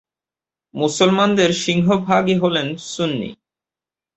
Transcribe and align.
মুসলমানদের 0.73 1.49
সিংহভাগই 1.53 2.35
হলেন 2.37 2.67
সুন্নি। 2.85 3.29